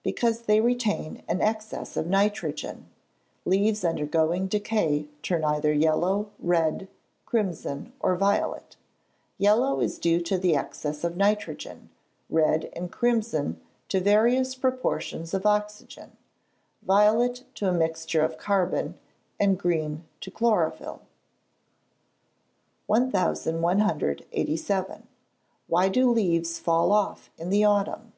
[0.02, 2.88] _Because they retain an excess of nitrogen.
[3.44, 6.88] Leaves undergoing decay turn either yellow, red,
[7.24, 8.74] crimson, or violet.
[9.38, 11.88] Yellow is due to the excess of nitrogen;
[12.28, 13.60] red and crimson
[13.90, 16.16] to various proportions of oxygen;
[16.82, 18.98] violet to a mixture of carbon;
[19.38, 21.00] and green to chlorophyll.
[22.88, 25.06] 1187.
[25.70, 28.12] _Why do leaves fall off in the autumn?